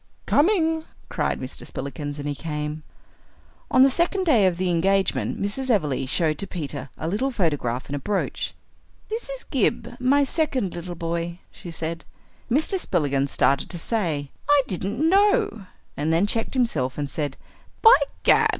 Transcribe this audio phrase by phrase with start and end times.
[0.25, 1.63] "Coming," cried Mr.
[1.63, 2.81] Spillikins, and he came.
[3.69, 5.69] On the second day of the engagement Mrs.
[5.69, 8.55] Everleigh showed to Peter a little photograph in a brooch.
[9.09, 12.03] "This is Gib, my second little boy," she said.
[12.49, 12.79] Mr.
[12.79, 17.37] Spillikins started to say, "I didn't know" and then checked himself and said,
[17.83, 17.93] "By
[18.23, 18.49] Gad!